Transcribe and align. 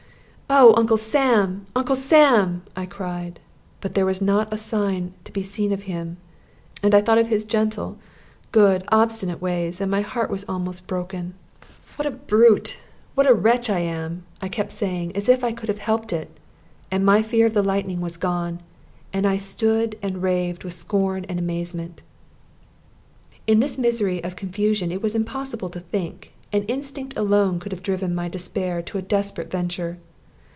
"Oh, 0.53 0.73
Uncle 0.75 0.97
Sam! 0.97 1.65
Uncle 1.77 1.95
Sam!" 1.95 2.63
I 2.75 2.85
cried. 2.85 3.39
But 3.79 3.93
there 3.95 4.05
was 4.05 4.21
not 4.21 4.51
a 4.51 4.57
sign 4.57 5.13
to 5.23 5.31
be 5.31 5.43
seen 5.43 5.71
of 5.71 5.83
him; 5.83 6.17
and 6.83 6.93
I 6.93 6.99
thought 6.99 7.17
of 7.17 7.29
his 7.29 7.45
gentle, 7.45 7.97
good, 8.51 8.83
obstinate 8.89 9.41
ways, 9.41 9.79
and 9.79 9.89
my 9.89 10.01
heart 10.01 10.29
was 10.29 10.43
almost 10.49 10.87
broken. 10.87 11.35
"What 11.95 12.05
a 12.05 12.11
brute 12.11 12.79
what 13.15 13.25
a 13.25 13.33
wretch 13.33 13.69
I 13.69 13.79
am!" 13.79 14.25
I 14.41 14.49
kept 14.49 14.73
saying, 14.73 15.15
as 15.15 15.29
if 15.29 15.41
I 15.41 15.53
could 15.53 15.69
have 15.69 15.79
helped 15.79 16.11
it; 16.11 16.31
and 16.91 17.05
my 17.05 17.21
fear 17.21 17.45
of 17.45 17.53
the 17.53 17.63
lightning 17.63 18.01
was 18.01 18.17
gone, 18.17 18.59
and 19.13 19.25
I 19.25 19.37
stood 19.37 19.97
and 20.01 20.21
raved 20.21 20.65
with 20.65 20.73
scorn 20.73 21.23
and 21.29 21.39
amazement. 21.39 22.01
In 23.47 23.61
this 23.61 23.77
misery 23.77 24.21
of 24.21 24.35
confusion 24.35 24.91
it 24.91 25.01
was 25.01 25.15
impossible 25.15 25.69
to 25.69 25.79
think, 25.79 26.33
and 26.51 26.65
instinct 26.69 27.15
alone 27.15 27.57
could 27.61 27.71
have 27.71 27.81
driven 27.83 28.13
my 28.13 28.27
despair 28.27 28.81
to 28.81 28.97
a 28.97 29.01
desperate 29.01 29.49
venture. 29.49 29.97